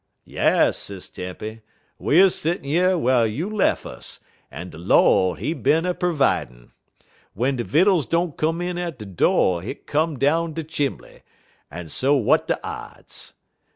[0.25, 1.61] "Yas, Sis Tempy,
[1.99, 4.19] we er settin' yer whar you lef' us,
[4.51, 6.71] en der Lord, he bin a pervidin'.
[7.35, 11.21] W'en de vittles don't come in at de do' hit come down de chimbly,
[11.71, 13.33] en so w'at de odds?